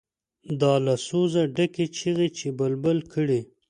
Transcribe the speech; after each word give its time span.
دا 0.61 0.73
له 0.85 0.95
سوزه 1.07 1.41
ډکې 1.55 1.85
چیغې 1.97 2.29
چې 2.37 2.47
بلبل 2.59 2.97
کړي. 3.13 3.41